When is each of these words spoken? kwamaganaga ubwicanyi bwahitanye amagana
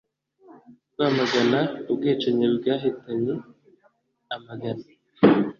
kwamaganaga 0.93 1.73
ubwicanyi 1.91 2.45
bwahitanye 2.55 3.33
amagana 4.35 4.85